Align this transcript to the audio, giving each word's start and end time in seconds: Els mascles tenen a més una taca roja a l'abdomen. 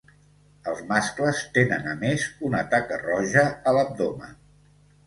Els 0.71 0.79
mascles 0.91 1.43
tenen 1.59 1.91
a 1.91 1.95
més 2.01 2.27
una 2.51 2.65
taca 2.73 3.01
roja 3.07 3.47
a 3.47 3.77
l'abdomen. 3.79 4.39